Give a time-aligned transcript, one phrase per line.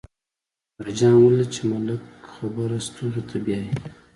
[0.69, 2.01] اکبر جان ولیدل چې ملک
[2.33, 3.71] خبره ستوغې ته بیايي.